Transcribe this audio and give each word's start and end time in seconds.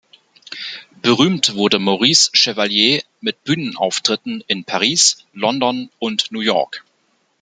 Berühmt 1.03 1.53
wurde 1.53 1.77
Maurice 1.77 2.31
Chevalier 2.33 3.03
mit 3.19 3.43
Bühnenauftritten 3.43 4.43
in 4.47 4.63
Paris, 4.63 5.27
London 5.33 5.91
und 5.99 6.31
New 6.31 6.39
York. 6.39 6.83